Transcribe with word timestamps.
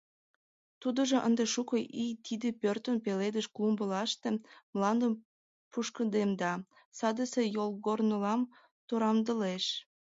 Тудыжо 0.81 1.17
ынде 1.27 1.43
шуко 1.53 1.75
ий 2.03 2.11
тиде 2.25 2.49
пӧртын 2.61 2.97
пеледыш 3.05 3.45
клумбылаште 3.55 4.29
мландым 4.73 5.13
пушкыдемда, 5.71 6.53
садысе 6.97 7.41
йолгорнылам 7.55 8.41
турамдылеш. 8.87 9.65